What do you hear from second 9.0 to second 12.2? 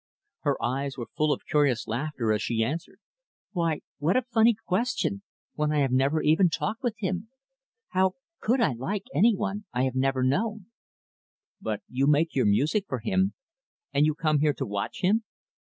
any one I have never known?" "But you